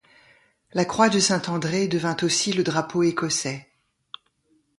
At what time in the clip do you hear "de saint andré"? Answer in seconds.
1.09-1.87